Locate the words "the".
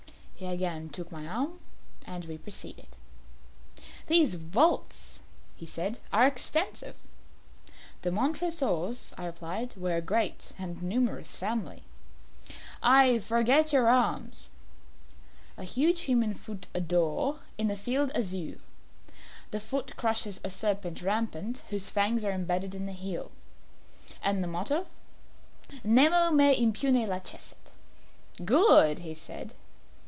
8.01-8.09, 19.51-19.59, 22.87-22.93, 24.43-24.47